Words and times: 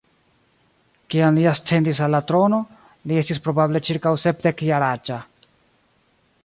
Kiam 1.13 1.37
li 1.39 1.43
ascendis 1.51 2.01
al 2.05 2.15
la 2.17 2.21
trono, 2.31 2.61
li 3.11 3.21
estis 3.23 3.43
probable 3.49 3.83
ĉirkaŭ 3.89 4.17
sepdek-jaraĝa. 4.27 5.21